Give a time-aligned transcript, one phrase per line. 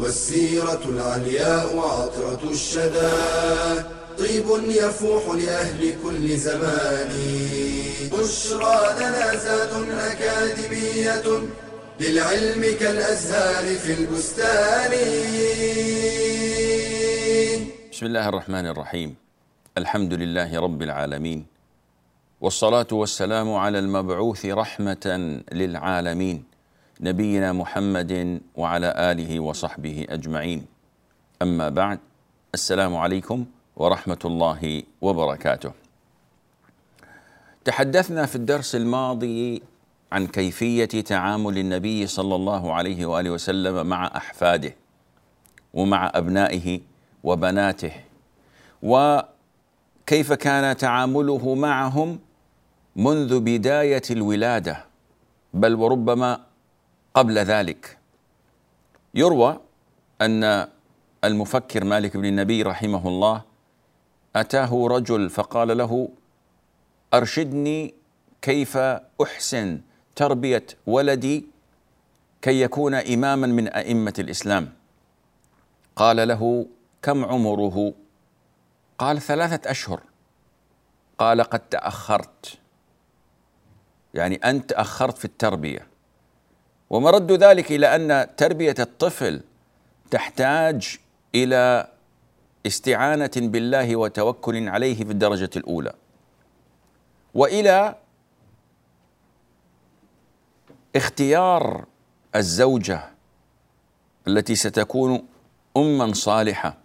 [0.00, 3.12] والسيرة العلياء عطرة الشدى.
[4.18, 7.10] طيب يفوح لأهل كل زمان.
[8.12, 11.26] بشرى لنا زاد أكاديمية
[12.00, 14.92] للعلم كالأزهار في البستان.
[17.92, 19.14] بسم الله الرحمن الرحيم.
[19.78, 21.46] الحمد لله رب العالمين.
[22.40, 25.06] والصلاة والسلام على المبعوث رحمة
[25.52, 26.49] للعالمين.
[27.00, 30.66] نبينا محمد وعلى آله وصحبه أجمعين.
[31.42, 31.98] أما بعد
[32.54, 33.44] السلام عليكم
[33.76, 35.72] ورحمة الله وبركاته.
[37.64, 39.62] تحدثنا في الدرس الماضي
[40.12, 44.74] عن كيفية تعامل النبي صلى الله عليه وآله وسلم مع أحفاده
[45.74, 46.80] ومع أبنائه
[47.24, 47.92] وبناته
[48.82, 52.18] وكيف كان تعامله معهم
[52.96, 54.84] منذ بداية الولادة.
[55.54, 56.49] بل وربما
[57.14, 57.98] قبل ذلك.
[59.14, 59.60] يروى
[60.20, 60.68] أن
[61.24, 63.42] المفكر مالك بن النبي رحمه الله
[64.36, 66.08] أتاه رجل فقال له
[67.14, 67.94] أرشدني
[68.42, 68.76] كيف
[69.22, 69.80] أحسن
[70.16, 71.46] تربية ولدي
[72.42, 74.72] كي يكون إماما من أئمة الإسلام؟
[75.96, 76.66] قال له
[77.02, 77.94] كم عمره؟
[78.98, 80.00] قال ثلاثة أشهر.
[81.18, 82.58] قال قد تأخرت.
[84.14, 85.89] يعني أنت تأخرت في التربية.
[86.90, 89.40] ومرد ذلك إلى أن تربية الطفل
[90.10, 90.98] تحتاج
[91.34, 91.88] إلى
[92.66, 95.92] استعانة بالله وتوكل عليه في الدرجة الأولى
[97.34, 97.94] وإلى
[100.96, 101.84] اختيار
[102.36, 103.10] الزوجة
[104.28, 105.22] التي ستكون
[105.76, 106.76] اما صالحة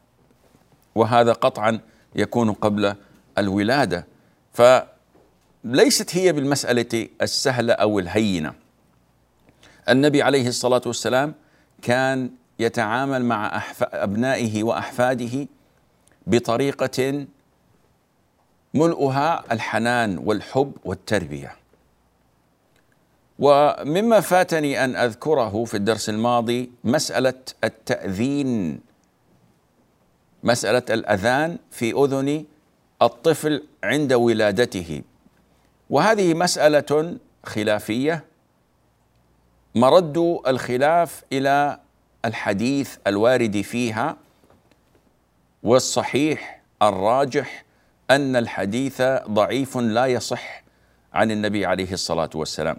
[0.95, 1.79] وهذا قطعا
[2.15, 2.95] يكون قبل
[3.37, 4.07] الولادة.
[4.53, 8.53] فليست هي بالمسألة السهلة أو الهينة.
[9.89, 11.33] النبي عليه الصلاة والسلام
[11.81, 12.29] كان
[12.59, 15.47] يتعامل مع أبنائه وأحفاده
[16.27, 17.25] بطريقة
[18.73, 21.55] ملؤها الحنان والحب والتربية.
[23.39, 28.79] ومما فاتني أن أذكره في الدرس الماضي مسألة التأذين
[30.43, 32.45] مسألة الأذان في أذن
[33.01, 35.01] الطفل عند ولادته.
[35.89, 38.23] وهذه مسألة خلافية
[39.75, 41.79] مرد الخلاف إلى
[42.25, 44.17] الحديث الوارد فيها
[45.63, 47.65] والصحيح الراجح
[48.11, 50.63] أن الحديث ضعيف لا يصح
[51.13, 52.77] عن النبي عليه الصلاة والسلام.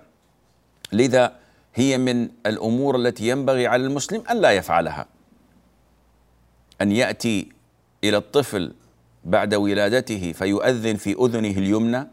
[0.92, 1.36] لذا
[1.74, 5.06] هي من الأمور التي ينبغي على المسلم أن لا يفعلها.
[6.80, 7.48] أن يأتي
[8.04, 8.74] إلى الطفل
[9.24, 12.06] بعد ولادته فيؤذن في أذنه اليمنى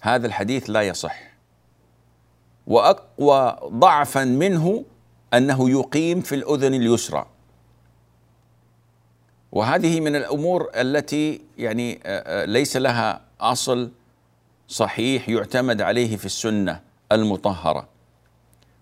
[0.00, 1.29] هذا الحديث لا يصح.
[2.70, 4.84] وأقوى ضعفا منه
[5.34, 7.26] أنه يقيم في الأذن اليسرى.
[9.52, 13.90] وهذه من الأمور التي يعني آه، آه، ليس لها أصل
[14.68, 16.80] صحيح يعتمد عليه في السنة
[17.12, 17.88] المطهرة.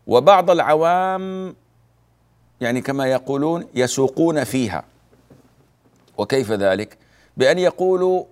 [0.06, 1.54] وبعض العوام
[2.60, 4.84] يعني كما يقولون يسوقون فيها.
[6.18, 6.98] وكيف ذلك؟
[7.36, 8.24] بأن يقولوا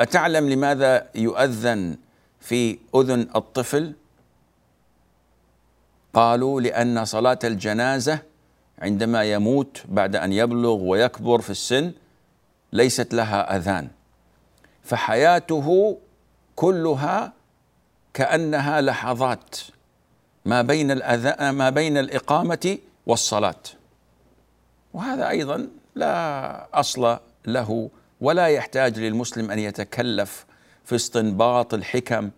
[0.00, 1.96] أتعلم لماذا يؤذن
[2.40, 3.94] في أذن الطفل؟
[6.14, 8.18] قالوا لأن صلاة الجنازة
[8.78, 11.92] عندما يموت بعد أن يبلغ ويكبر في السن
[12.72, 13.88] ليست لها أذان
[14.82, 15.98] فحياته
[16.56, 17.32] كلها
[18.14, 19.56] كأنها لحظات
[20.44, 23.62] ما بين الأذان ما بين الإقامة والصلاة.
[24.94, 27.90] وهذا أيضا لا أصل له
[28.20, 30.46] ولا يحتاج للمسلم أن يتكلف
[30.84, 32.30] في استنباط الحكم.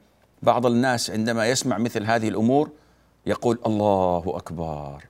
[0.43, 2.70] بعض الناس عندما يسمع مثل هذه الأمور
[3.27, 5.05] يقول الله أكبر.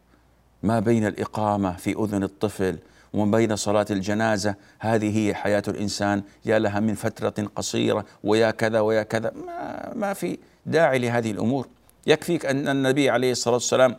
[0.62, 2.78] ما بين الإقامة في أذن الطفل
[3.12, 6.22] وما بين صلاة الجنازة هذه هي حياة الإنسان.
[6.44, 9.32] يا لها من فترة قصيرة ويا كذا ويا كذا.
[9.46, 11.68] ما, ما في داعي لهذه الأمور.
[12.06, 13.96] يكفيك أن النبي عليه الصلاة والسلام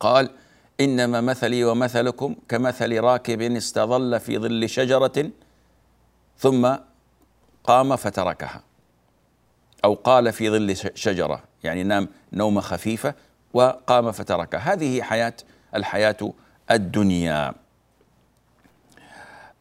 [0.00, 0.30] قال
[0.80, 5.30] إنما مثلي ومثلكم كمثل راكب استظل في ظل شجرة
[6.38, 6.74] ثم
[7.64, 8.62] قام فتركها
[9.84, 11.51] أو قال في ظل شجرة.
[11.64, 13.14] يعني نام نومة خفيفة
[13.54, 14.58] وقام فتركها.
[14.72, 15.34] هذه حياة
[15.74, 16.32] الحياة
[16.70, 17.54] الدنيا.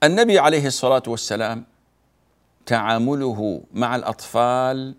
[0.03, 1.63] النبي عليه الصلاة والسلام
[2.65, 4.95] تعامله مع الأطفال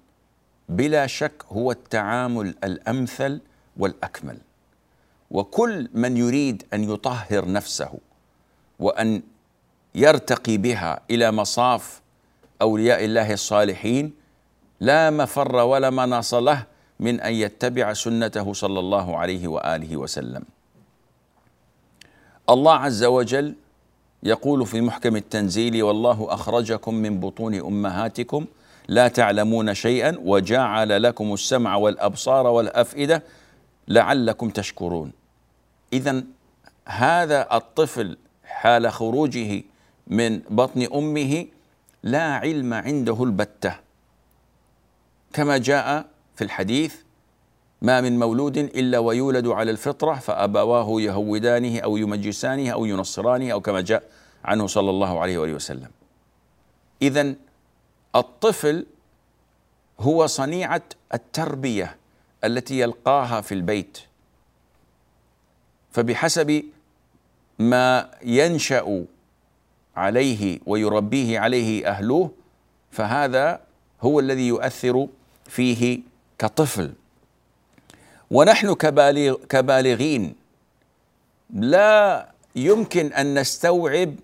[0.69, 3.41] بلا شك هو التعامل الأمثل
[3.77, 4.39] والأكمل.
[5.31, 7.99] وكل من يريد أن يطهر نفسه
[8.79, 9.23] وأن
[9.95, 12.01] يرتقي بها إلى مصاف
[12.63, 14.13] أولياء الله الصالحين
[14.81, 16.67] لا مفر ولا مناص له
[17.03, 20.45] من أن يتبع سنته صلى الله عليه وآله وسلم.
[22.51, 23.55] الله عز وجل
[24.23, 28.47] يقول في محكم التنزيل والله أخرجكم من بطون أمهاتكم
[28.89, 33.23] لا تعلمون شيئا وجعل لكم السمع والأبصار والأفئدة
[33.89, 35.13] لعلكم تشكرون.
[35.93, 36.23] اذا
[36.87, 39.63] هذا الطفل حال خروجه
[40.07, 41.47] من بطن أمه
[42.03, 43.75] لا علم عنده البتة
[45.33, 46.95] كما جاء في الحديث
[47.83, 53.81] ما من مولود إلا ويولد على الفطرة فأبواه يهودانه أو يمجسانه أو ينصرانه أو كما
[53.81, 54.03] جاء
[54.45, 55.91] عنه صلى الله عليه وآله وسلم.
[57.03, 57.35] اذا
[58.17, 58.87] الطفل
[60.01, 60.83] هو صنيعة
[61.15, 61.97] التربية
[62.45, 63.99] التي يلقاها في البيت
[65.91, 66.65] فبحسب
[67.59, 69.05] ما ينشأ
[69.97, 72.31] عليه ويربيه عليه أهله
[72.91, 73.61] فهذا
[74.03, 75.09] هو الذي يؤثر
[75.47, 76.01] فيه
[76.43, 76.93] كطفل.
[78.31, 80.35] ونحن كبالغ كبالغين
[81.51, 84.15] لا يمكن أن نستوعب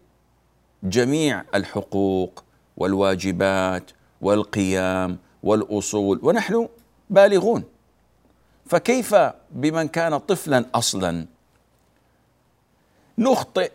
[0.82, 2.44] جميع الحقوق
[2.76, 6.20] والواجبات والقيام والأصول.
[6.22, 6.68] ونحن
[7.10, 7.64] بالغون.
[8.66, 9.14] فكيف
[9.50, 11.26] بمن كان طفلا أصلا؟
[13.18, 13.72] نخطئ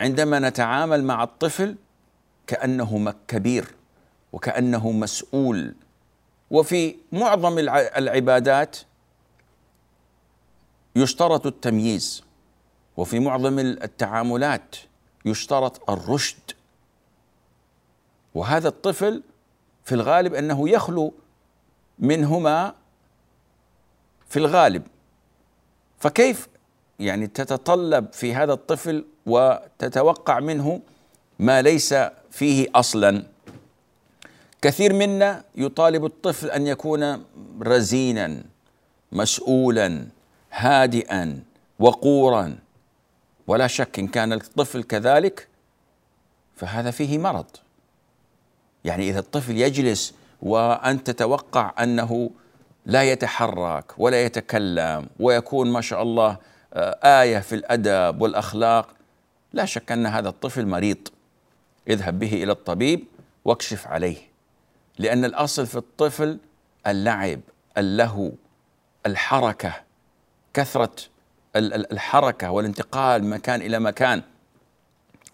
[0.00, 1.76] عندما نتعامل مع الطفل
[2.46, 3.74] كأنه كبير
[4.32, 5.74] وكأنه مسؤول.
[6.54, 8.76] وفي معظم العبادات
[10.96, 12.22] يشترط التمييز
[12.96, 14.76] وفي معظم التعاملات
[15.24, 16.52] يشترط الرشد.
[18.34, 19.22] وهذا الطفل
[19.84, 21.14] في الغالب أنه يخلو
[21.98, 22.74] منهما
[24.28, 24.82] في الغالب.
[25.98, 26.48] فكيف
[26.98, 30.80] يعني تتطلب في هذا الطفل وتتوقع منه
[31.38, 31.94] ما ليس
[32.30, 33.33] فيه أصلا؟
[34.64, 37.24] كثير منا يطالب الطفل أن يكون
[37.62, 38.42] رزينا
[39.12, 40.06] مسؤولا
[40.50, 41.42] هادئا
[41.78, 42.56] وقورا.
[43.46, 45.48] ولا شك إن كان الطفل كذلك
[46.56, 47.46] فهذا فيه مرض.
[48.84, 52.30] يعني إذا الطفل يجلس وانت تتوقع أنه
[52.86, 56.36] لا يتحرك ولا يتكلم ويكون ما شاء الله
[56.74, 58.88] آه، آية في الأدب والأخلاق
[59.52, 61.08] لا شك أن هذا الطفل مريض.
[61.88, 63.04] اذهب به إلى الطبيب
[63.44, 64.33] واكشف عليه.
[64.98, 66.38] لأن الأصل في الطفل
[66.86, 67.40] اللعب
[67.78, 68.30] اللهو
[69.06, 69.74] الحركة
[70.54, 70.96] كثرة
[71.56, 74.22] الحركة والانتقال من مكان إلى مكان.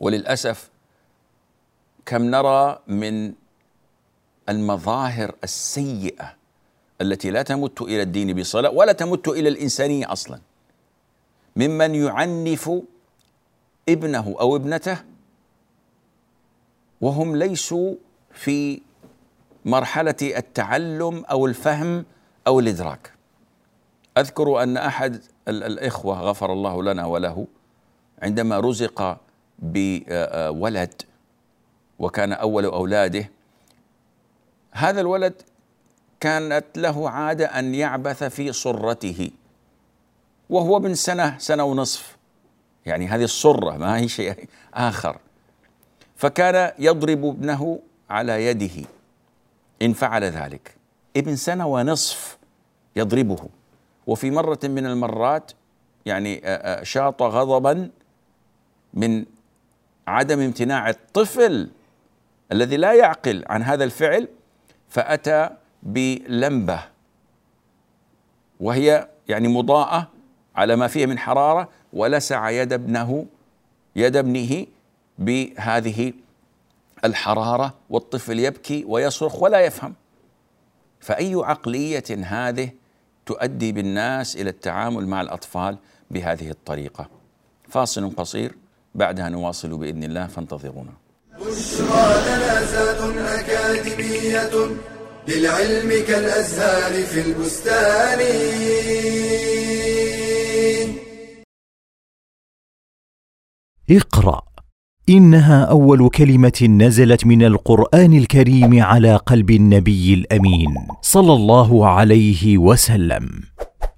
[0.01, 0.71] وللأسف
[2.07, 3.33] كم نرى من
[4.49, 6.35] المظاهر السيئة
[7.01, 10.41] التي لا تمت إلى الدين بصله ولا تمت إلى الإنسانية أصلا.
[11.57, 12.71] ممن يعنف
[13.89, 14.99] ابنه أو ابنته
[17.01, 17.95] وهم ليسوا
[18.33, 18.81] في
[19.65, 22.05] مرحلة التعلم أو الفهم
[22.47, 23.13] أو الإدراك.
[24.19, 27.47] أذكر أن أحد الإخوة غفر الله لنا وله
[28.23, 29.19] عندما رزق
[29.59, 31.03] بولد
[31.99, 33.31] وكان أول أولاده
[34.73, 35.35] هذا الولد
[36.21, 39.31] كانت له عادة أن يعبث في صرته
[40.51, 42.17] وهو من سنة سنة ونصف.
[42.87, 45.19] يعني هذه الصرة ما هي شيء آخر.
[46.17, 47.79] فكان يضرب ابنه
[48.11, 48.85] على يده.
[49.83, 50.77] إن فعل ذلك.
[51.17, 52.39] ابن سنة ونصف
[52.97, 53.49] يضربه.
[54.07, 55.53] وفي مرة من المرات
[56.07, 56.43] يعني
[56.83, 57.91] شاط غضبا
[58.95, 59.25] من
[60.07, 61.71] عدم امتناع الطفل
[62.53, 64.29] الذي لا يعقل عن هذا الفعل
[64.89, 65.51] فأتى
[65.83, 66.81] بلمبة.
[68.61, 70.09] وهي يعني مضاءة
[70.57, 73.27] على ما فيها من حرارة ولسع يد ابنه
[73.97, 74.67] يد ابنه
[75.19, 76.13] بهذه
[77.05, 79.95] الحرارة والطفل يبكي ويصرخ ولا يفهم
[81.01, 82.71] فأي عقلية هذه
[83.27, 85.79] تؤدي بالناس إلى التعامل مع الأطفال
[86.11, 87.09] بهذه الطريقة.
[87.69, 88.55] فاصل قصير
[88.95, 90.93] بعدها نواصل بإذن الله فانتظرونا.
[91.41, 94.51] بشرى لنا أكاديمية
[95.29, 98.21] للعلم كالأزهار في البستان.
[103.91, 104.50] اقرأ
[105.11, 113.31] إنها أول كلمة نزلت من القرآن الكريم على قلب النبي الأمين صلى الله عليه وسلم.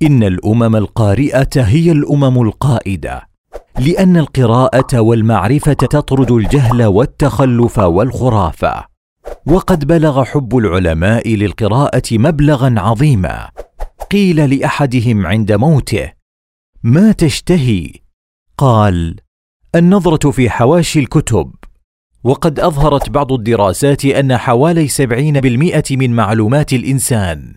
[0.02, 3.28] إن الأمم القارئة هي الأمم القائدة
[3.78, 8.85] لأن القراءة والمعرفة تطرد الجهل والتخلف والخرافة.
[9.47, 13.49] وقد بلغ حب العلماء للقراءة مبلغا عظيما.
[14.11, 16.12] قيل لأحدهم عند موته
[16.83, 17.92] ما تشتهي؟
[18.59, 19.16] قال
[19.74, 21.52] النظرة في حواشي الكتب.
[22.24, 27.54] وقد أظهرت بعض الدراسات أن حوالي سبعين بالمئة من معلومات الإنسان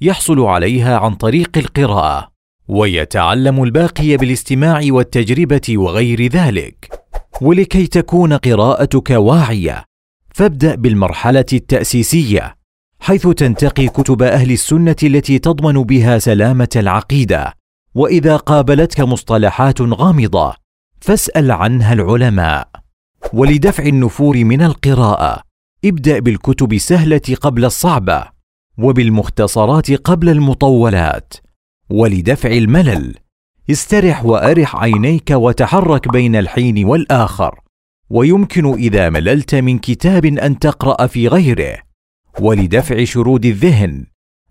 [0.00, 2.28] يحصل عليها عن طريق القراءة
[2.68, 7.04] ويتعلم الباقي بالاستماع والتجربة وغير ذلك.
[7.40, 9.84] ولكي تكون قراءتك واعية
[10.34, 12.56] فابدأ بالمرحلة التأسيسية
[13.00, 17.54] حيث تنتقي كتب أهل السنة التي تضمن بها سلامة العقيدة.
[17.94, 20.61] وإذا قابلتك مصطلحات غامضة
[21.02, 22.68] فاسأل عنها العلماء.
[23.32, 25.42] ولدفع النفور من القراءة.
[25.84, 28.24] ابدأ بالكتب السهلة قبل الصعبة
[28.78, 31.34] وبالمختصرات قبل المطولات.
[31.90, 33.14] ولدفع الملل.
[33.70, 37.60] استرح وأرح عينيك وتحرك بين الحين والآخر.
[38.10, 41.78] ويمكن إذا مللت من كتاب أن تقرأ في غيره.
[42.40, 44.06] ولدفع شرود الذهن.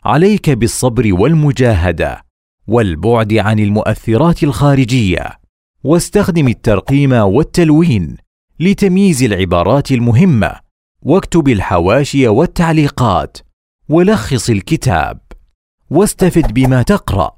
[0.05, 2.21] عليك بالصبر والمجاهدة.
[2.67, 5.40] والبعد عن المؤثرات الخارجية.
[5.83, 8.17] واستخدم الترقيم والتلوين
[8.59, 10.51] لتمييز العبارات المهمة
[11.01, 13.37] واكتب الحواشي والتعليقات
[13.89, 15.19] ولخص الكتاب
[15.89, 17.31] واستفد بما تقرأ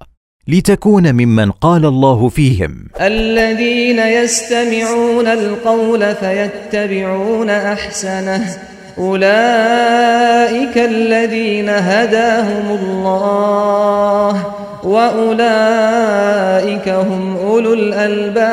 [0.47, 2.87] لتكون ممن قال الله فيهم.
[3.01, 8.57] الذين يستمعون القول فيتبعون أحسنه.
[8.97, 14.52] أولئك الذين هداهم الله.
[14.83, 18.43] وأولئك هم أولو الألباب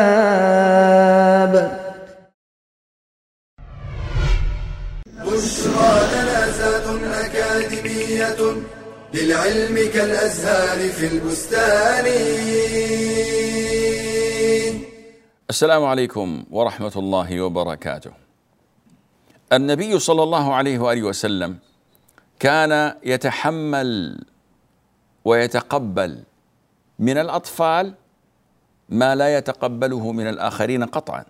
[5.27, 6.87] بشرى لنا زاد
[7.25, 8.37] أكاديمية
[9.15, 12.07] للعلم كالأزهار في البستان
[15.51, 18.11] السلام عليكم ورحمة الله وبركاته.
[19.53, 21.57] النبي صلى الله عليه وآله وسلم
[22.41, 24.19] كان يتحمل
[25.25, 26.23] ويتقبل
[26.99, 27.95] من الأطفال
[28.89, 31.25] ما لا يتقبله من الآخرين قطعا.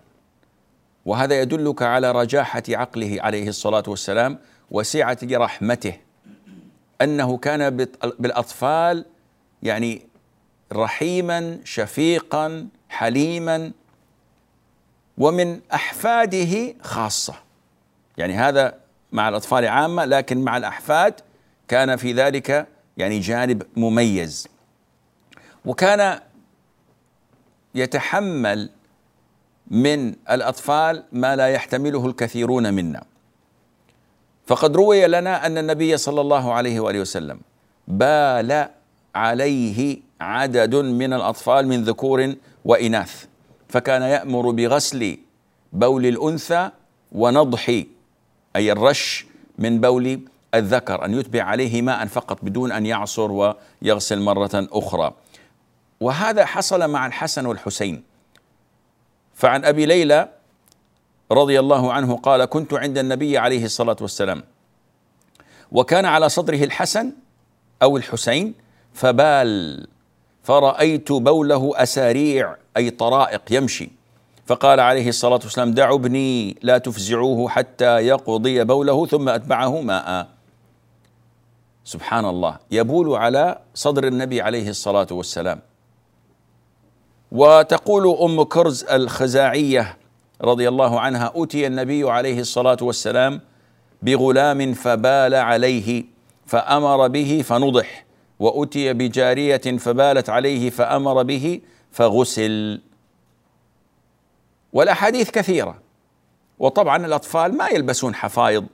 [1.05, 4.39] وهذا يدلك على رجاحة عقله عليه الصلاة والسلام
[4.71, 5.93] وسعة رحمته
[7.01, 7.69] أنه كان
[8.19, 9.05] بالأطفال
[9.63, 10.01] يعني
[10.73, 13.71] رحيما شفيقا حليما
[15.17, 17.33] ومن أحفاده خاصة
[18.17, 18.75] يعني هذا
[19.11, 21.13] مع الأطفال عامة لكن مع الأحفاد
[21.67, 22.67] كان في ذلك
[23.01, 24.47] يعني جانب مميز.
[25.65, 26.19] وكان
[27.75, 28.69] يتحمل
[29.67, 33.03] من الأطفال ما لا يحتمله الكثيرون منا.
[34.47, 37.39] فقد روي لنا أن النبي صلى الله عليه وآله وسلم
[37.87, 38.67] بال
[39.15, 43.25] عليه عدد من الأطفال من ذكور وإناث
[43.69, 45.17] فكان يأمر بغسل
[45.73, 46.69] بول الأنثى
[47.11, 47.83] ونضح
[48.55, 49.25] أي الرش
[49.57, 50.19] من بول
[50.55, 53.31] الذكر أن يتبع عليه ماء فقط بدون أن يعصر
[53.81, 55.13] ويغسل مرة أخرى.
[55.99, 58.03] وهذا حصل مع الحسن والحسين.
[59.35, 60.29] فعن أبي ليلى
[61.31, 64.43] رضي الله عنه قال كنت عند النبي عليه الصلاة والسلام
[65.71, 67.11] وكان على صدره الحسن
[67.81, 68.53] أو الحسين
[68.93, 69.87] فبال
[70.43, 73.89] فرأيت بوله أساريع أي طرائق يمشي.
[74.45, 80.27] فقال عليه الصلاة والسلام دعوا ابني لا تفزعوه حتى يقضي بوله ثم أتبعه ماء.
[81.83, 85.59] سبحان الله يبول على صدر النبي عليه الصلاة والسلام.
[87.31, 89.97] وتقول أم كرز الخزاعية
[90.41, 93.41] رضي الله اتي أوتي النبي عليه الصلاة والسلام
[94.01, 96.03] بغلام فبال عليه
[96.45, 98.05] فأمر به فنضح.
[98.39, 101.61] واتي بجارية فبالت عليه فأمر به
[101.91, 102.81] فغسل.
[104.73, 105.81] والأحاديث كثيرة.
[106.59, 108.65] وطبعا الأطفال ما يلبسون حفايض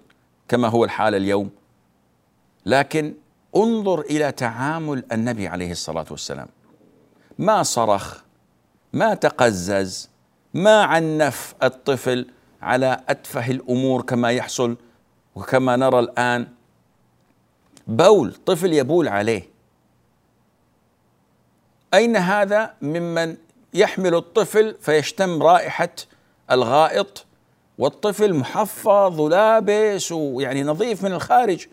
[0.47, 1.49] كما هو الحال اليوم.
[2.67, 3.13] لكن
[3.55, 6.47] انظر إلى تعامل النبي عليه الصلاة والسلام.
[7.37, 8.21] ما صرخ
[8.93, 10.09] ما تقزز
[10.53, 12.27] ما عنف الطفل
[12.61, 14.77] على أتفه الأمور كما يحصل
[15.35, 16.47] وكما نرى الآن.
[17.87, 19.49] بول طفل يبول عليه.
[21.93, 23.37] أين هذا ممن
[23.73, 25.89] يحمل الطفل فيشتم رائحة
[26.51, 27.25] الغائط
[27.77, 31.67] والطفل محفظ ولابس ويعني نظيف من الخارج؟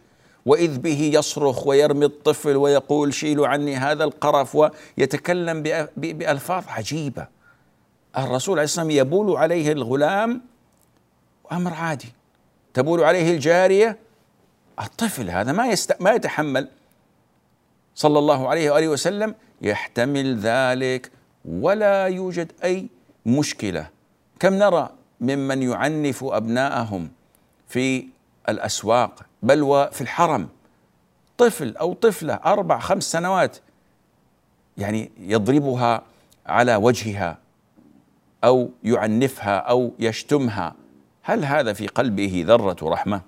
[0.46, 5.62] وإذ به يصرخ ويرمي الطفل ويقول شيلوا عني هذا القرف ويتكلم
[5.96, 7.26] بألفاظ عجيبة.
[8.18, 10.40] الرسول عليه والسلام يبول عليه الغلام
[11.52, 12.12] أمر عادي.
[12.74, 13.98] تبول عليه الجارية
[14.80, 15.96] الطفل هذا ما يست...
[16.00, 16.68] ما يتحمل.
[17.94, 21.10] صلى الله عليه وآله وسلم يحتمل ذلك
[21.44, 22.86] ولا يوجد أي
[23.26, 23.86] مشكلة.
[24.40, 27.08] كم نرى ممن يعنف أبناءهم
[27.68, 28.13] في
[28.48, 30.48] الأسواق بل وفي الحرم.
[31.38, 33.56] طفل أو طفلة أربع خمس سنوات
[34.78, 36.02] يعني يضربها
[36.46, 37.38] على وجهها
[38.44, 40.74] أو يعنفها أو يشتمها.
[41.22, 43.20] هل هذا في قلبه ذرة رحمة؟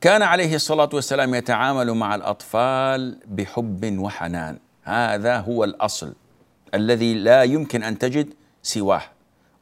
[0.00, 4.58] كان عليه الصلاة والسلام يتعامل مع الأطفال بحب وحنان.
[4.82, 6.14] هذا هو الأصل
[6.74, 9.02] الذي لا يمكن أن تجد سواه.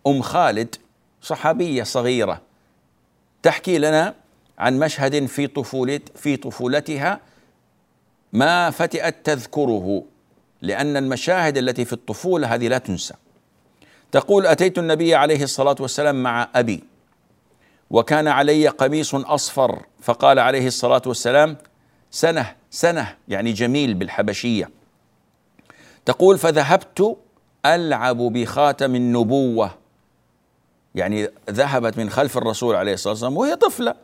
[0.07, 0.77] أم خالد
[1.23, 2.41] صحابية صغيرة.
[3.45, 4.15] تحكي لنا
[4.59, 7.21] عن مشهد في طفولة في طفولتها
[8.33, 10.05] ما فتئت تذكره
[10.63, 13.15] لأن المشاهد التي في الطفولة هذه لا تنسى.
[14.13, 16.85] تقول أتيت النبي عليه الصلاة والسلام مع أبي
[17.91, 21.57] وكان علي قميص أصفر فقال عليه الصلاة والسلام
[22.11, 23.17] سنة سنة.
[23.29, 24.71] يعني جميل بالحبشية.
[26.05, 27.17] تقول فذهبت
[27.67, 29.84] ألعب بخاتم النبوة.
[30.95, 33.95] يعني ذهبت من خلف الرسول عليه الصلاة والسلام وهي طفلة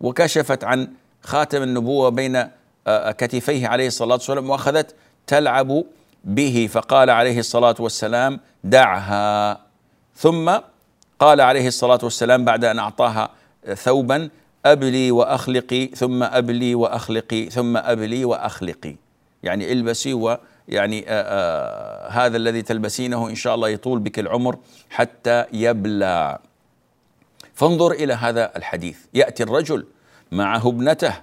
[0.00, 0.88] وكشفت عن
[1.22, 2.50] خاتم النبوة بين آه،
[2.86, 4.94] آه، كتفيه عليه الصلاة والسلام وأخذت
[5.26, 5.84] تلعب
[6.24, 9.60] به فقال عليه الصلاة والسلام دعها.
[10.16, 10.52] ثم
[11.18, 13.30] قال عليه الصلاة والسلام بعد أن أعطاها
[13.74, 14.28] ثوبا
[14.66, 18.96] أبلي وأخلقي ثم أبلي وأخلقي ثم أبلي وأخلقي.
[19.42, 20.40] يعني البسي ويعني
[20.72, 24.58] آآ آه، آآ هذا الذي تلبسينه إن شاء الله يطول بك العمر
[24.90, 26.38] حتى يبلى.
[27.54, 28.98] فانظر إلى هذا الحديث.
[29.14, 29.86] يأتي الرجل
[30.32, 31.14] معه ابنته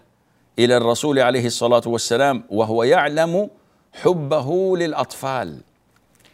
[0.59, 3.49] إلى الرسول عليه الصلاة والسلام وهو يعلم
[3.93, 5.61] حبه للأطفال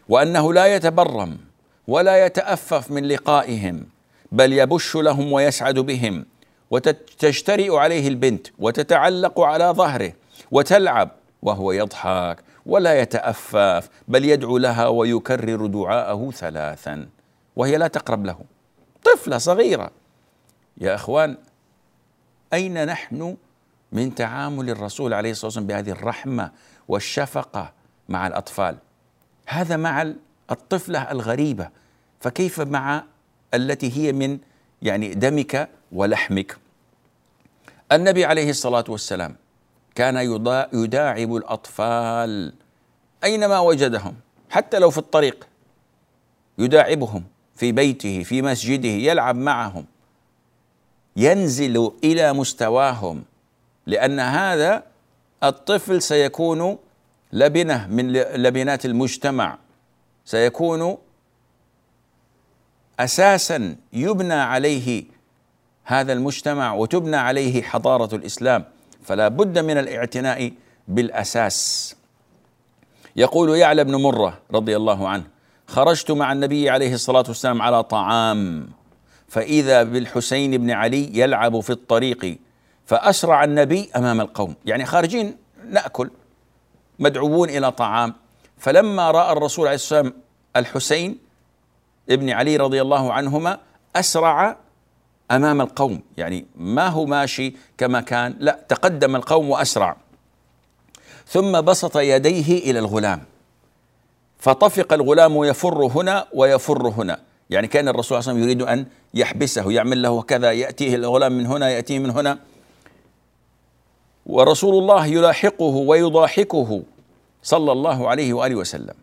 [0.10, 1.38] وأنه لا يتبرم
[1.88, 3.86] ولا يتأفف من لقائهم
[4.32, 6.26] بل يبش لهم ويسعد بهم
[6.72, 10.14] وتجترئ عليه البنت وتتعلق على ظهره
[10.52, 11.10] وتلعب
[11.42, 12.38] وهو يضحك.
[12.70, 17.10] ولا يتأفف بل يدعو لها ويكرر دعاءه ثلاثا
[17.56, 18.40] وهي لا تقرب له.
[19.04, 19.92] طفلة صغيرة.
[20.78, 21.38] يا أخوان
[22.54, 23.38] أين نحن
[23.92, 26.52] من تعامل الرسول عليه الصلاة والسلام بهذه الرحمة
[26.88, 27.74] والشفقة
[28.10, 28.78] مع الأطفال؟
[29.48, 30.14] هذا مع
[30.52, 31.70] الطفلة الغريبة.
[32.20, 33.04] فكيف مع
[33.54, 34.38] التي هي من
[34.82, 36.58] يعني دمك ولحمك؟
[37.92, 39.36] النبي عليه الصلاة والسلام
[39.96, 40.18] كان
[40.74, 42.54] يداعب الأطفال
[43.24, 44.16] أينما وجدهم
[44.50, 45.48] حتى لو في الطريق
[46.58, 47.24] يداعبهم
[47.56, 49.86] في بيته في مسجده يلعب معهم
[51.16, 53.24] ينزل إلى مستواهم
[53.86, 54.84] لأن هذا
[55.44, 56.78] الطفل سيكون
[57.34, 59.58] لبنة من لبنات المجتمع
[60.26, 60.98] سيكون
[63.00, 65.04] أساسا يبنى عليه
[65.84, 68.66] هذا المجتمع وتبنى عليه حضارة الإسلام.
[69.04, 70.52] فلا بد من الاعتناء
[70.88, 71.96] بالأساس.
[73.16, 75.24] يقول يعلى بن مرة رضي الله عنه
[75.68, 78.70] خرجت مع النبي عليه الصلاة والسلام على طعام
[79.28, 82.38] فإذا بالحسين بن علي يلعب في الطريق
[82.86, 84.56] فأسرع النبي أمام القوم.
[84.66, 86.10] يعني خارجين نأكل
[87.00, 88.14] مدعوون إلى طعام.
[88.58, 90.22] فلما رأى الرسول عليه الصلاه والسلام
[90.56, 91.18] الحسين
[92.10, 93.60] ابن علي رضي الله عنهما
[93.96, 94.58] أسرع
[95.32, 96.02] أمام القوم.
[96.18, 99.98] يعني ما هو ماشي كما كان لا تقدم القوم وأسرع.
[101.30, 103.22] ثم بسط يديه إلى الغلام.
[104.40, 107.20] فطفق الغلام يفر هنا ويفر هنا.
[107.50, 111.32] يعني كان الرسول صلى الله عليه وسلم يريد أن يحبسه يعمل له كذا يأتيه الغلام
[111.32, 112.40] من هنا يأتيه من هنا.
[114.26, 116.84] ورسول الله يلاحقه ويضاحكه
[117.44, 118.96] صلى الله عليه وآله وسلم.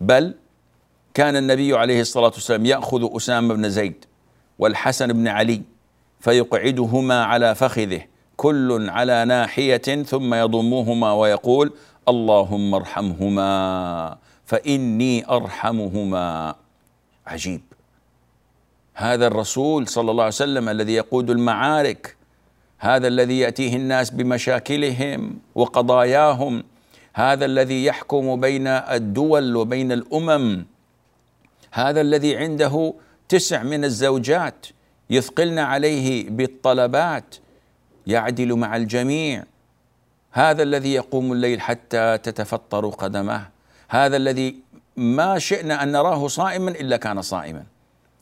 [0.00, 0.34] بل
[1.14, 4.04] كان النبي عليه الصلاة والسلام يأخذ أسامة بن زيد
[4.58, 5.62] والحسن بن علي
[6.20, 8.09] فيقعدهما على فخذه.
[8.40, 11.72] كل على ناحية ثم يضمهما ويقول
[12.08, 13.52] اللهم ارحمهما
[14.44, 16.54] فإني أرحمهما.
[17.26, 17.60] عجيب.
[18.94, 22.16] هذا الرسول صلى الله عليه وسلم الذي يقود المعارك
[22.78, 26.64] هذا الذي يأتيه الناس بمشاكلهم وقضاياهم
[27.14, 30.64] هذا الذي يحكم بين الدول وبين الأمم
[31.72, 32.94] هذا الذي عنده
[33.28, 34.66] تسع من الزوجات
[35.10, 37.34] يثقلن عليه بالطلبات
[38.10, 39.44] يعدل مع الجميع.
[40.32, 43.48] هذا الذي يقوم الليل حتى تتفطر قدمه
[43.88, 44.56] هذا الذي
[44.96, 47.64] ما شئنا أن نراه صائما إلا كان صائما.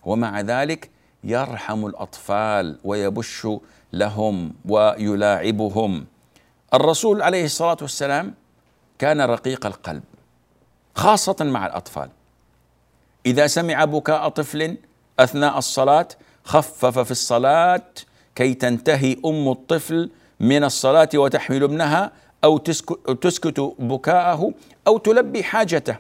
[0.05, 0.91] ومع ذلك
[1.25, 3.49] يرحم الأطفال ويبش
[3.93, 6.07] لهم ويلاعبهم.
[6.75, 8.35] الرسول عليه الصلاة والسلام
[8.99, 10.03] كان رقيق القلب
[10.95, 12.11] خاصة مع الأطفال.
[13.27, 14.77] إذا سمع بكاء طفل
[15.19, 16.09] أثناء الصلاة
[16.45, 17.85] خفف في الصلاة
[18.39, 22.13] كي تنتهي أم الطفل من الصلاة وتحمل ابنها
[22.45, 22.59] أو
[23.23, 24.53] تسكت بكاءه
[24.87, 25.97] أو تلبي حاجته.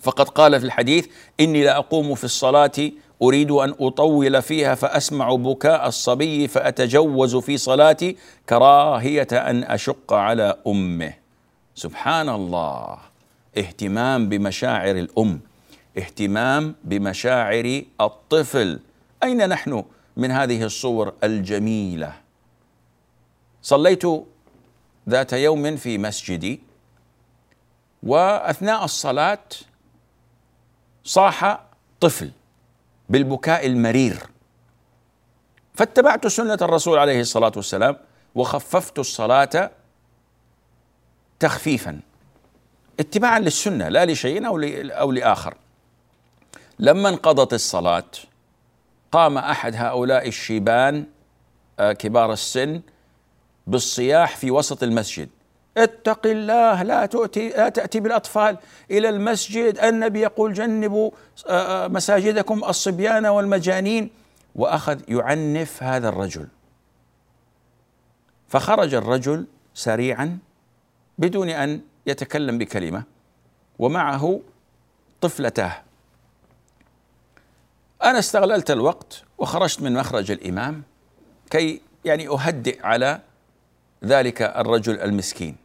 [0.00, 1.06] فقد قال في الحديث
[1.40, 2.90] إني لأقوم في الصلاة
[3.22, 8.16] أريد أن أطول فيها فأسمع بكاء الصبي فأتجوز في صلاتي
[8.48, 11.12] كراهية أن أشق على أمه.
[11.74, 12.98] سبحان الله.
[13.58, 15.40] اهتمام بمشاعر الأم
[15.98, 18.80] اهتمام بمشاعر الطفل.
[19.22, 19.84] أين نحن؟
[20.16, 22.12] من هذه الصور الجميلة.
[23.62, 24.02] صليت
[25.08, 26.60] ذات يوم في مسجدي
[28.02, 29.48] وأثناء الصلاة
[31.04, 31.60] صاح
[32.00, 32.30] طفل
[33.08, 34.26] بالبكاء المرير.
[35.74, 37.96] فاتبعت سنة الرسول عليه الصلاة والسلام
[38.34, 39.70] وخففت الصلاة
[41.38, 42.00] تخفيفا
[43.00, 44.46] اتباعا للسنة لا لشيء
[44.92, 45.54] أو لآخر.
[46.78, 48.10] لما انقضت الصلاة
[49.12, 51.04] قام أحد هؤلاء الشيبان
[51.78, 52.80] آه، كبار السن
[53.66, 55.28] بالصياح في وسط المسجد.
[55.76, 58.58] اتق الله لا تؤتي لا تأتي بالأطفال
[58.90, 59.78] إلى المسجد.
[59.78, 61.10] النبي يقول جنبوا
[61.46, 64.10] آه، آه، مساجدكم الصبيان والمجانين.
[64.54, 66.48] وأخذ يعنف هذا الرجل.
[68.48, 70.38] فخرج الرجل سريعا
[71.18, 73.02] بدون أن يتكلم بكلمة
[73.78, 74.40] ومعه
[75.20, 75.85] طفلتاه.
[78.04, 80.82] أنا استغللت الوقت وخرجت من مخرج الإمام
[81.50, 83.20] كي يعني أهدئ على
[84.04, 85.56] ذلك الرجل المسكين.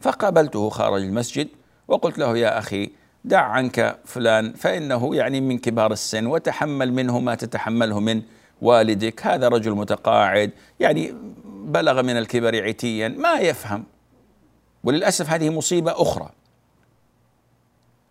[0.00, 1.48] فقابلته خارج المسجد
[1.88, 2.90] وقلت له يا أخي
[3.24, 8.22] دع عنك فلان فإنه يعني من كبار السن وتحمل منه ما تتحمله من
[8.62, 13.84] والدك هذا رجل متقاعد يعني بلغ من الكبر عتيا ما يفهم.
[14.84, 16.30] وللأسف هذه مصيبة أخرى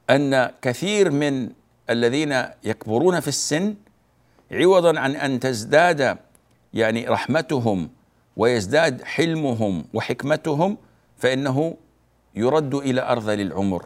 [0.10, 1.49] أن كثير من
[1.89, 3.76] الذين يكبرون في السن
[4.52, 6.17] عوضا عن أن تزداد
[6.74, 7.89] يعني رحمتهم
[8.38, 10.78] ويزداد حلمهم وحكمتهم
[11.17, 11.78] فإنه
[12.36, 13.86] يرد إلى ارذل العمر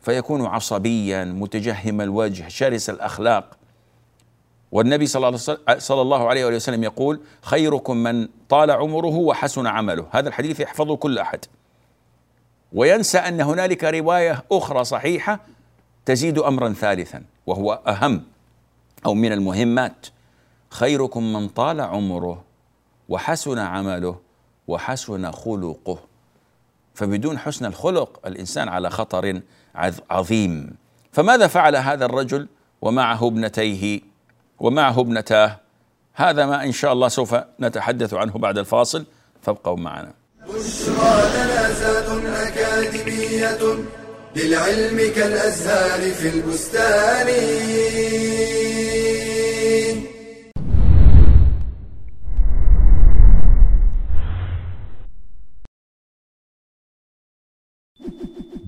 [0.00, 3.56] فيكون عصبيا متجهم الوجه شرس الأخلاق.
[4.72, 10.06] والنبي صلى الله عليه وسلم يقول خيركم من طال عمره وحسن عمله.
[10.10, 11.44] هذا الحديث يحفظه كل أحد.
[12.72, 15.40] وينسى أن هنالك رواية أخرى صحيحة
[16.06, 18.22] تزيد امرا ثالثا وهو أهم
[19.06, 20.06] أو من المهمات.
[20.70, 22.44] خيركم من طال عمره
[23.08, 24.16] وحسن عمله
[24.68, 25.98] وحسن خلقه.
[26.94, 29.40] فبدون حسن الخلق الإنسان على خطر
[30.10, 30.76] عظيم.
[31.12, 32.48] فماذا فعل هذا الرجل
[32.82, 34.00] ومعه ابنتيه
[34.58, 35.60] ومعه ابنتاه؟
[36.14, 39.06] هذا ما إن شاء الله سوف نتحدث عنه بعد الفاصل.
[39.42, 40.12] فابقوا معنا.
[40.48, 40.90] بشرى
[41.34, 43.58] لنا أكاديمية
[44.36, 47.26] للعلم كالأزهار في البستان.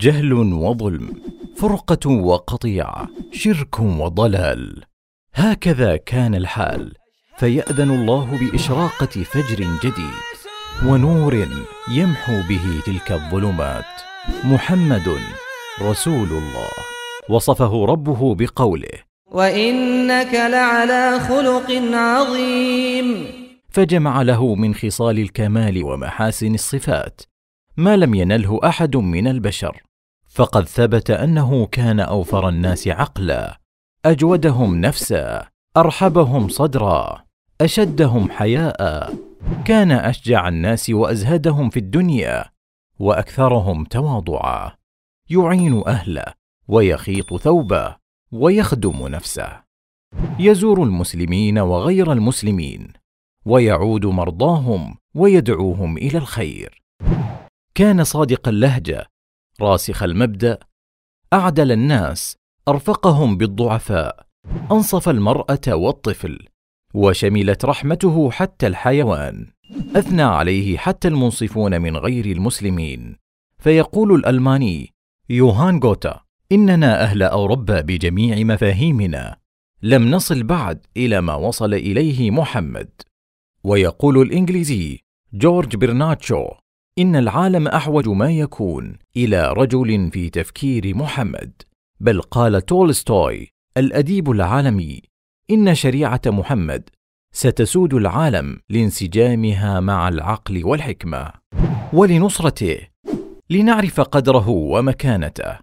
[0.01, 1.23] جهل وظلم
[1.57, 4.85] فرقة وقطيعه شرك وضلال
[5.35, 6.95] هكذا كان الحال
[7.39, 10.23] فيأذن الله بإشراقة فجر جديد
[10.87, 11.49] ونور
[11.91, 13.85] يمحو به تلك الظلمات.
[14.45, 15.19] محمد
[15.81, 16.69] رسول الله.
[17.29, 18.99] وصفه ربه بقوله
[19.31, 23.27] وانك لعلى خلق عظيم.
[23.69, 27.21] فجمع له من خصال الكمال ومحاسن الصفات
[27.77, 29.83] ما لم ينله أحد من البشر.
[30.29, 33.61] فقد ثبت أنه كان أوفر الناس عقلا
[34.05, 37.23] أجودهم نفسا أرحبهم صدرا
[37.61, 39.13] أشدهم حياء.
[39.65, 42.45] كان أشجع الناس وأزهدهم في الدنيا
[42.99, 44.82] وأكثرهم تواضعا.
[45.31, 46.25] يعين أهله
[46.69, 47.97] ويخيط ثوبه
[48.33, 49.63] ويخدم نفسه.
[50.39, 52.93] يزور المسلمين وغير المسلمين
[53.47, 56.83] ويعود مرضاهم ويدعوهم إلى الخير.
[57.75, 59.07] كان صادق اللهجة
[59.61, 60.59] راسخ المبدأ
[61.33, 62.37] أعدل الناس
[62.69, 64.27] أرفقهم بالضعفاء
[64.73, 66.47] أنصف المرأة والطفل
[66.95, 69.47] وشملت رحمته حتى الحيوان.
[69.97, 73.17] أثنى عليه حتى المنصفون من غير المسلمين.
[73.59, 74.93] فيقول الألماني
[75.33, 76.21] يوهان غوتا
[76.53, 79.37] إننا أهل أوروبا بجميع مفاهيمنا.
[79.83, 82.91] لم نصل بعد إلى ما وصل إليه محمد.
[83.65, 85.01] ويقول الإنجليزي
[85.33, 86.49] جورج برناتشو
[86.99, 91.53] إن العالم أحوج ما يكون إلى رجل في تفكير محمد.
[92.01, 95.03] بل قال تولستوي الأديب العالمي
[95.51, 96.89] إن شريعة محمد
[97.35, 101.33] ستسود العالم لانسجامها مع العقل والحكمة.
[101.93, 102.79] ولنصرته
[103.51, 105.59] لنعرف قدره ومكانته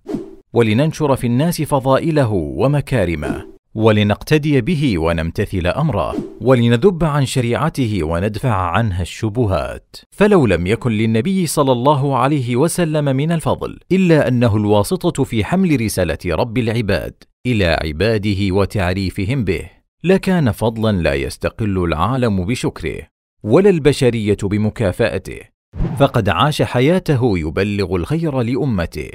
[0.54, 9.96] ولننشر في الناس فضائله ومكارمه ولنقتدي به ونمتثل أمره ولنذب عن شريعته وندفع عنها الشبهات.
[10.12, 15.82] فلو لم يكن للنبي صلى الله عليه وسلم من الفضل إلا أنه الواسطة في حمل
[15.82, 19.70] رسالة رب العباد إلى عباده وتعريفهم به
[20.04, 23.02] لكان فضلا لا يستقل العالم بشكره
[23.44, 25.59] ولا البشرية بمكافأته.
[26.00, 29.10] فقد عاش حياته يبلغ الخير لأمته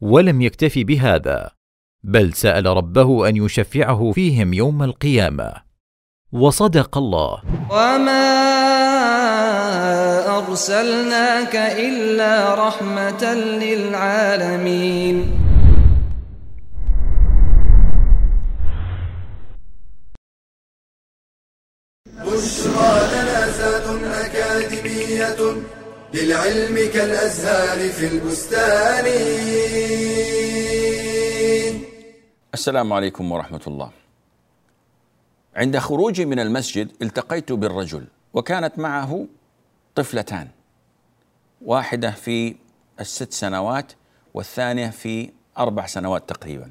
[0.00, 1.50] ولم يكتف بهذا
[2.04, 5.52] بل سأل ربه أن يشفعه فيهم يوم القيامة.
[6.32, 7.42] وصدق الله.
[7.70, 8.22] وما
[10.38, 15.16] أرسلناك إلا رحمة للعالمين.
[22.26, 25.62] بشرى لنا زاد أكاديمية
[26.14, 29.06] للعلم كالأزهار في البستان
[32.54, 33.90] السلام عليكم ورحمة الله.
[35.56, 39.26] عند خروجي من المسجد التقيت بالرجل وكانت معه
[39.94, 40.48] طفلتان
[41.64, 42.56] واحدة في
[43.00, 43.92] الست سنوات
[44.34, 46.70] والثانية في أربع سنوات تقريبا.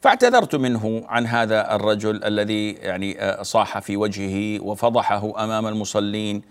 [0.00, 6.42] فاعتذرت منه عن هذا الرجل الذي يعني آه، صاح في وجهه وفضحه أمام المصلين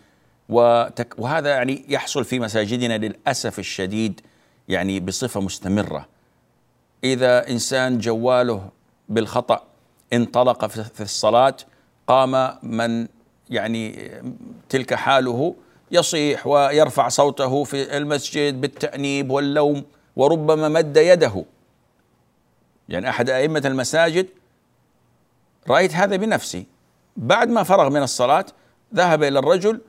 [0.49, 4.21] وهذا يعني يحصل في مساجدنا للأسف الشديد
[4.67, 6.07] يعني بصفة مستمرة.
[7.03, 8.69] إذا إنسان جواله
[9.09, 9.63] بالخطأ
[10.13, 11.55] انطلق في الصلاة
[12.07, 13.07] قام من
[13.49, 14.11] يعني
[14.69, 15.55] تلك حاله
[15.91, 19.83] يصيح ويرفع صوته في المسجد بالتأنيب واللوم
[20.15, 21.45] وربما مد يده
[22.89, 24.27] يعني أحد أئمة المساجد
[25.69, 26.65] رأيت هذا بنفسي
[27.17, 28.45] بعد ما فرغ من الصلاة
[28.95, 29.81] ذهب إلى الرجل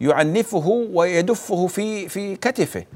[0.00, 2.86] يعنفه ويدفه في في كتفه.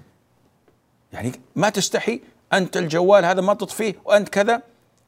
[1.12, 2.20] يعني ما تستحي
[2.52, 4.62] أنت الجوال هذا ما تطفيه وأنت كذا.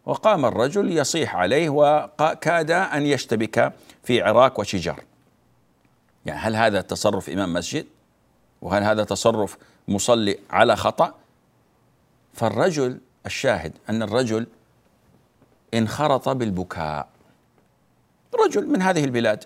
[0.07, 5.05] وقام الرجل يصيح عليه وكاد أن يشتبك في عراك وشجار.
[6.27, 7.87] يعني هل هذا تصرف إمام مسجد؟
[8.63, 9.57] وهل هذا تصرف
[9.89, 11.15] مصلي على خطأ؟
[12.35, 14.47] فالرجل الشاهد أن الرجل
[15.75, 17.09] انخرط بالبكاء.
[18.35, 19.45] رجل من هذه البلاد.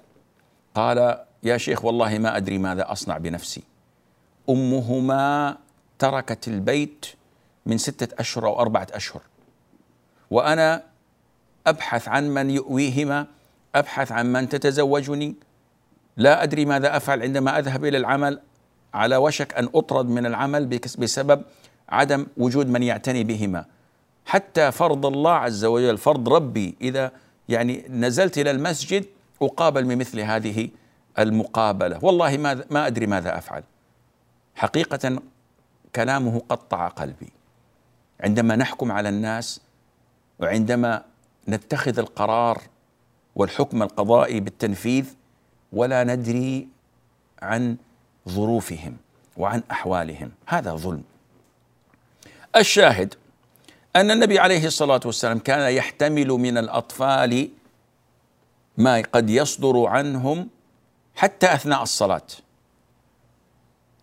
[0.75, 3.63] قال يا شيخ والله ما أدري ماذا أصنع بنفسي.
[4.51, 5.57] أمهما
[5.99, 7.07] تركت البيت
[7.67, 9.23] من ستة أشهر أو أربعة أشهر.
[10.31, 10.83] وأنا
[11.67, 13.27] أبحث عن من يؤويهما
[13.75, 15.35] أبحث عن من تتزوجني.
[16.17, 18.41] لا أدري ماذا أفعل عندما أذهب إلى العمل.
[18.95, 20.67] على وشك أن أطرد من العمل
[20.99, 21.43] بسبب
[21.89, 23.65] عدم وجود من يعتني بهما.
[24.27, 27.13] حتى فرض الله عز وجل فرض ربي إذا
[27.49, 29.05] يعني نزلت إلى المسجد
[29.43, 30.69] أقابل بمثل هذه
[31.23, 31.99] المقابلة.
[32.03, 33.63] والله ما, ما أدري ماذا أفعل.
[34.55, 35.23] حقيقة
[35.97, 37.33] كلامه قطع قلبي.
[38.21, 39.61] عندما نحكم على الناس
[40.39, 41.05] وعندما
[41.49, 42.63] نتخذ القرار
[43.37, 45.07] والحكم القضائي بالتنفيذ
[45.73, 46.69] ولا ندري
[47.43, 47.77] عن
[48.29, 48.97] ظروفهم
[49.37, 50.31] وعن أحوالهم.
[50.47, 51.03] هذا ظلم.
[52.57, 53.15] الشاهد
[53.97, 57.49] أن النبي عليه الصلاة والسلام كان يحتمل من الأطفال
[58.79, 60.49] ما قد يصدر عنهم
[61.15, 62.27] حتى أثناء الصلاة.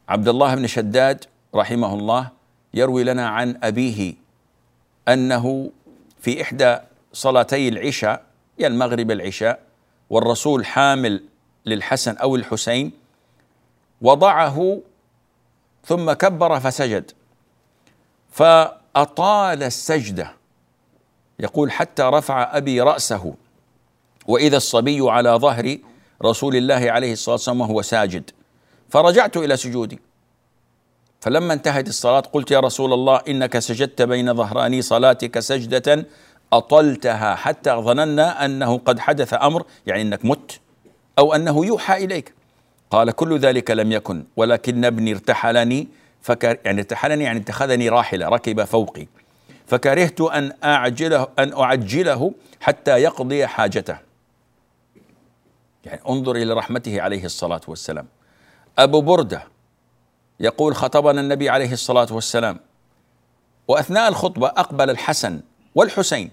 [0.09, 2.29] عبد الله بن شداد رحمه الله
[2.73, 4.13] يروي لنا عن أبيه
[5.07, 5.71] أنه
[6.19, 6.77] في إحدى
[7.13, 8.23] صلاتي العشاء
[8.59, 9.59] يا المغرب العشاء
[10.09, 11.23] والرسول حامل
[11.65, 12.91] للحسن أو الحسين
[14.01, 14.79] وضعه
[15.85, 17.11] ثم كبر فسجد.
[18.31, 20.33] فأطال السجدة.
[21.39, 23.33] يقول حتى رفع أبي رأسه.
[24.27, 25.77] وإذا الصبي على ظهر
[26.23, 28.31] رسول الله عليه الصلاة والسلام وهو ساجد.
[28.89, 29.99] فرجعت إلى سجودي.
[31.21, 36.05] فلما انتهت الصلاة قلت يا رسول الله إنك سجدت بين ظهراني صلاتك سجدة
[36.53, 40.59] أطلتها حتى ظننا أنه قد حدث أمر يعني إنك مت
[41.19, 42.33] أو أنه يوحى إليك.
[42.91, 45.87] قال كل ذلك لم يكن ولكن ابني ارتحلني
[46.21, 49.07] فكر يعني ارتحلني يعني اتخذني راحلة ركب فوقي.
[49.67, 54.06] فكرهت أن أعجله أن أعجله حتى يقضي حاجته.
[55.87, 58.07] يعني انظر إلى رحمته عليه الصلاة والسلام.
[58.77, 59.43] أبو بردة
[60.39, 62.59] يقول خطبنا النبي عليه الصلاة والسلام
[63.67, 65.41] وأثناء الخطبة أقبل الحسن
[65.75, 66.31] والحسين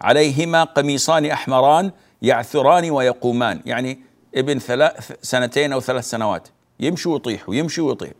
[0.00, 1.90] عليهما قميصان أحمران
[2.22, 4.00] يعثران ويقومان يعني
[4.34, 6.48] ابن ثلاث سنتين أو ثلاث سنوات
[6.80, 8.12] يمشي ويطيح ويمشي ويطيح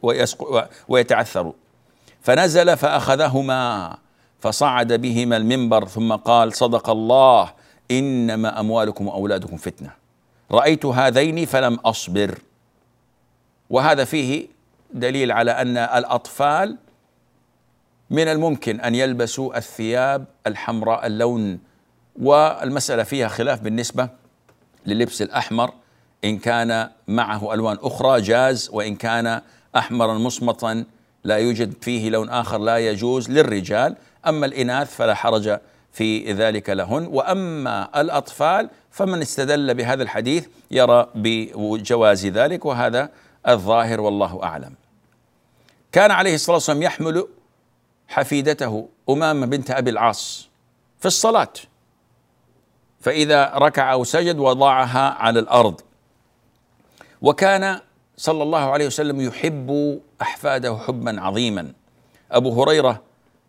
[0.88, 1.52] ويتعثر.
[2.20, 3.96] فنزل فأخذهما
[4.40, 7.52] فصعد بهما المنبر ثم قال صدق الله
[7.90, 10.05] إنما أموالكم وأولادكم فتنة.
[10.50, 12.38] رأيت هذين فلم أصبر.
[13.70, 14.46] وهذا فيه
[14.90, 16.76] دليل على أن الأطفال
[18.10, 21.58] من الممكن أن يلبسوا الثياب الحمراء اللون
[22.22, 24.08] والمسألة فيها خلاف بالنسبة
[24.86, 25.72] للبس الأحمر.
[26.24, 29.40] إن كان معه ألوان أخرى جاز وإن كان
[29.76, 30.84] أحمرا مصمتا
[31.24, 33.96] لا يوجد فيه لون آخر لا يجوز للرجال.
[34.26, 35.58] أما الإناث فلا حرج
[35.92, 37.06] في ذلك لهن.
[37.06, 43.10] وأما الأطفال فمن استدل بهذا الحديث يرى بجواز ذلك وهذا
[43.48, 44.74] الظاهر والله أعلم.
[45.92, 47.28] كان عليه الصلاة والسلام يحمل
[48.08, 50.48] حفيدته أمامة بنت أبي العاص
[51.00, 51.52] في الصلاة
[53.00, 55.80] فإذا ركع أو سجد وضعها على الأرض.
[57.22, 57.80] وكان
[58.16, 61.72] صلى الله عليه وسلم يحب أحفاده حبا عظيما.
[62.30, 63.02] أبو هريرة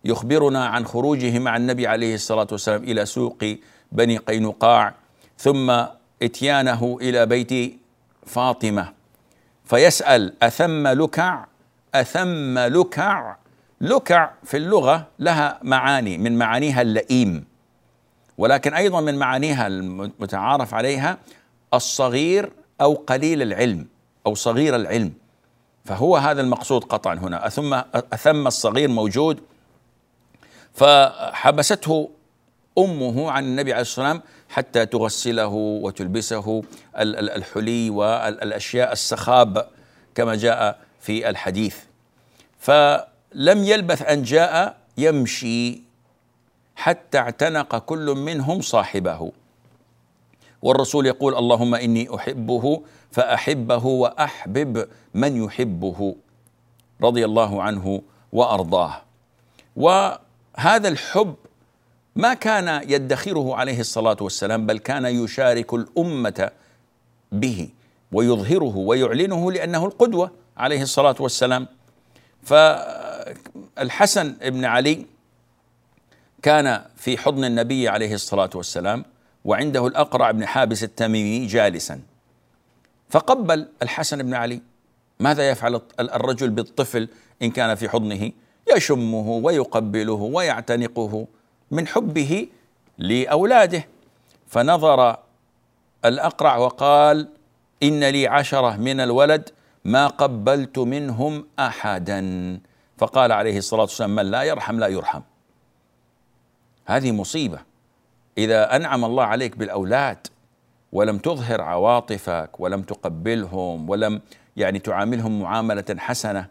[0.05, 3.55] يخبرنا عن خروجه مع النبي عليه الصلاة والسلام إلى سوق
[3.91, 4.93] بني قينقاع
[5.37, 5.85] ثم
[6.23, 7.79] إتيانه إلى بيت
[8.25, 8.93] فاطمة.
[9.65, 11.45] فيسأل أثم لكع؟
[11.95, 13.35] أثم لكع؟
[13.81, 17.45] لكع في اللغة لها معاني من معانيها اللئيم.
[18.37, 21.17] ولكن أيضا من معانيها المتعارف عليها
[21.73, 23.87] الصغير أو قليل العلم
[24.27, 25.13] أو صغير العلم.
[25.85, 27.47] فهو هذا المقصود قطعا هنا.
[27.47, 29.39] أثم أثم الصغير موجود
[30.73, 32.09] فحبسته
[32.77, 35.47] أمه عن النبي عليه الصلاة والسلام حتى تغسله
[35.83, 36.63] وتلبسه
[36.97, 39.67] الحلي والأشياء السخاب
[40.15, 41.77] كما جاء في الحديث.
[42.59, 45.81] فلم يلبث أن جاء يمشي
[46.75, 49.31] حتى اعتنق كل منهم صاحبه.
[50.61, 56.15] والرسول يقول اللهم إني أحبه فأحبه وأحبب من يحبه
[57.01, 59.01] رضي الله عنه وأرضاه.
[59.75, 61.35] وهذا الحب
[62.17, 66.51] ما كان يدخره عليه الصلاة والسلام بل كان يشارك الأمة
[67.31, 67.69] به
[68.11, 71.67] ويظهره ويعلنه لأنه القدوة عليه الصلاة والسلام.
[72.43, 75.05] فالحسن بن علي
[76.41, 79.05] كان في حضن النبي عليه الصلاة والسلام
[79.45, 81.99] وعنده الأقرع بن حابس التميمي جالسا.
[83.09, 84.61] فقبل الحسن بن علي
[85.19, 87.09] ماذا يفعل الرجل بالطفل
[87.41, 88.31] إن كان في حضنه؟
[88.75, 91.27] يشمه ويقبله ويعتنقه.
[91.71, 92.47] من حبه
[92.97, 93.85] لأولاده.
[94.47, 95.17] فنظر
[96.05, 97.29] الأقرع وقال
[97.83, 99.49] إن لي عشرة من الولد
[99.85, 102.59] ما قبلت منهم أحدا.
[102.97, 105.21] فقال عليه الصلاة والسلام من لا يرحم لا يرحم.
[106.85, 107.59] هذه مصيبة.
[108.37, 110.27] إذا أنعم الله عليك بالأولاد
[110.91, 114.21] ولم تظهر عواطفك ولم تقبلهم ولم
[114.57, 116.47] يعني تعاملهم معاملة حسنة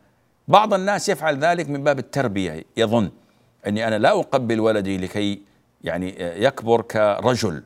[0.48, 3.10] بعض الناس يفعل ذلك من باب التربية يظن.
[3.66, 5.42] أني أنا لا أقبل ولدي لكي
[5.84, 7.62] يعني يكبر كرجل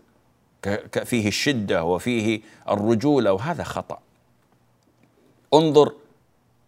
[1.04, 3.98] فيه الشدة وفيه الرجولة وهذا خطأ.
[5.54, 5.92] انظر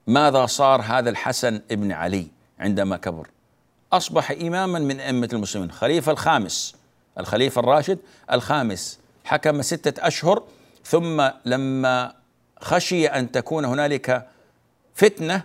[0.07, 2.27] ماذا صار هذا الحسن ابن علي
[2.59, 3.29] عندما كبر.
[3.93, 5.73] أصبح إماما من أئمة المسلمين.
[5.73, 6.75] خليفه الخامس
[7.19, 7.99] الخليفة الراشد
[8.33, 10.43] الخامس حكم ستة أشهر
[10.85, 12.15] ثم لما
[12.61, 14.27] خشي أن تكون هنالك
[14.95, 15.43] فتنة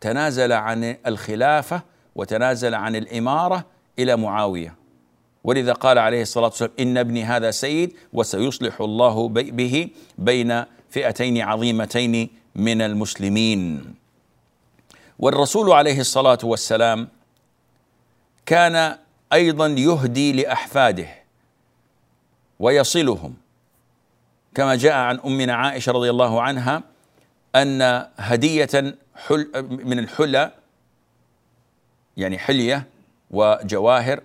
[0.00, 1.82] تنازل عن الخلافة
[2.16, 3.64] وتنازل عن الإمارة
[3.98, 4.74] إلى معاوية.
[5.44, 12.30] ولذا قال عليه الصلاة والسلام إن ابني هذا سيد وسيصلح الله به بين فئتين عظيمتين
[12.54, 13.94] من المسلمين.
[15.18, 17.08] والرسول عليه الصلاة والسلام
[18.46, 18.98] كان
[19.32, 21.08] أيضا يهدي لأحفاده
[22.60, 23.34] ويصلهم
[24.54, 26.82] كما جاء عن امنا عائشة رضي الله عنها
[27.54, 30.52] أن هدية حل من الحلى
[32.16, 32.86] يعني حلية
[33.30, 34.20] وجواهر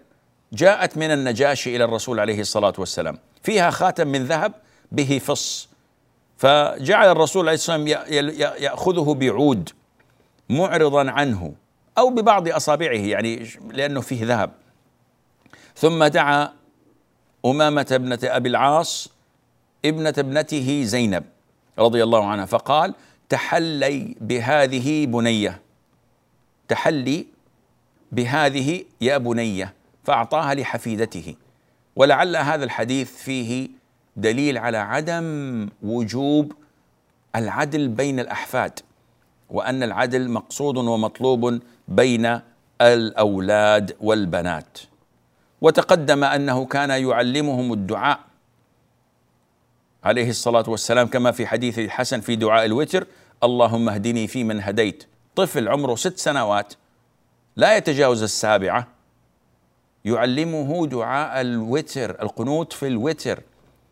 [0.54, 3.18] جاءت من النجاشي إلى الرسول عليه الصلاة والسلام.
[3.44, 4.54] فيها خاتم من ذهب
[4.92, 5.70] به فص.
[6.38, 8.04] فجعل الرسول عليه الصلاة والسلام
[8.64, 9.70] يأخذه بعود
[10.50, 11.54] معرضا عنه
[11.98, 14.52] أو ببعض أصابعه يعني لأنه فيه ذهب.
[15.76, 16.54] ثم دعا
[17.46, 19.10] أمامة ابنة أبي العاص
[19.86, 21.24] ابنة ابنته زينب
[21.80, 22.94] رضي الله عنها فقال
[23.30, 25.62] تحلي بهذه بنية.
[26.68, 27.26] تحلي
[28.12, 31.36] بهذه يا بنيه فأعطاها لحفيدته.
[31.96, 33.70] ولعل هذا الحديث فيه
[34.16, 36.54] دليل على عدم وجوب
[37.36, 38.80] العدل بين الأحفاد
[39.50, 42.40] وأن العدل مقصود ومطلوب بين
[42.82, 44.80] الأولاد والبنات.
[45.62, 48.20] وتقدم أنه كان يعلمهم الدعاء
[50.04, 53.08] عليه الصلاة والسلام كما في حديث الحسن في دعاء الوتر
[53.44, 55.04] اللهم اهدني فيمن هديت
[55.36, 56.74] طفل عمره ست سنوات
[57.56, 58.88] لا يتجاوز السابعة.
[60.06, 63.40] يعلمه دعاء الوتر القنوت في الوتر.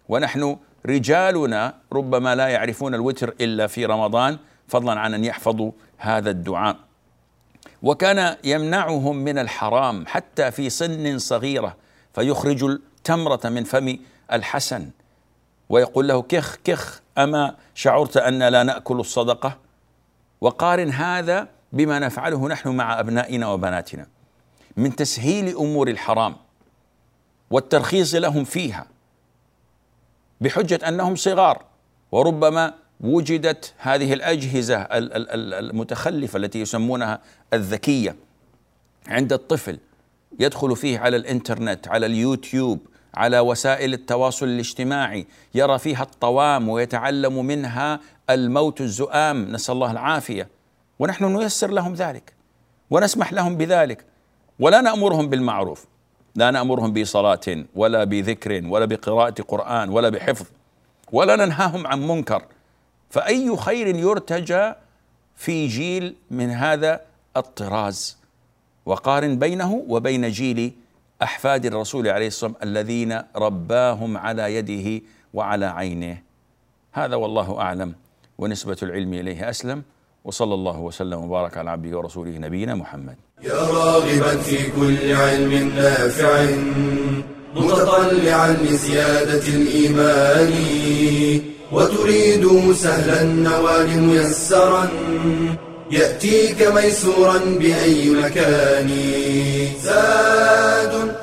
[0.09, 4.37] ونحن رجالنا ربما لا يعرفون الوتر إلا في رمضان
[4.67, 6.75] فضلا عن أن يحفظوا هذا الدعاء.
[7.83, 11.75] وكان يمنعهم من الحرام حتى في سن صغيرة
[12.13, 13.97] فيخرج التمرة من فم
[14.31, 14.89] الحسن.
[15.69, 19.57] ويقول له كخ كخ أما شعرت أن لا نأكل الصدقة؟
[20.41, 24.07] وقارن هذا بما نفعله نحن مع أبنائنا وبناتنا
[24.77, 26.35] من تسهيل أمور الحرام
[27.51, 28.87] والترخيص لهم فيها
[30.41, 31.65] بحجة أنهم صغار
[32.11, 34.87] وربما وجدت هذه الأجهزة
[35.59, 37.19] المتخلفة التي يسمونها
[37.53, 38.15] الذكية
[39.07, 39.79] عند الطفل
[40.39, 42.79] يدخل فيه على الإنترنت على اليوتيوب
[43.13, 47.99] على وسائل التواصل الاجتماعي يرى فيها الطوام ويتعلم منها
[48.29, 50.47] الموت الزؤام نسأل الله العافية.
[50.99, 52.33] ونحن نيسر لهم ذلك
[52.89, 54.05] ونسمح لهم بذلك
[54.59, 55.85] ولا نأمرهم بالمعروف
[56.35, 60.45] لا نأمرهم بصلاة ولا بذكر ولا بقراءة قرآن ولا بحفظ
[61.11, 62.43] ولا ننهاهم عن منكر.
[63.09, 64.73] فأي خير يرتجى
[65.35, 67.01] في جيل من هذا
[67.37, 68.17] الطراز؟
[68.85, 70.73] وقارن بينه وبين جيل
[71.23, 76.21] أحفاد الرسول عليه الصلاة والسلام الذين رباهم على يده وعلى عينه
[76.91, 77.95] هذا والله أعلم
[78.37, 79.83] ونسبة العلم إليه أسلم.
[80.25, 83.15] وصلى الله وسلم وبارك على عبده ورسوله نبينا محمد.
[83.43, 86.45] يا راغبا في كل علم نافع
[87.55, 90.53] متطلعا لزيادة الإيمان
[91.71, 94.89] وتريد سهلا النوال ميسرا
[95.91, 98.89] يأتيك ميسورا بأي مكان.
[99.83, 101.15] زاد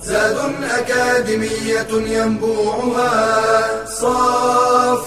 [0.00, 0.36] زاد
[0.78, 3.12] أكاديمية ينبوعها
[3.84, 5.06] صاف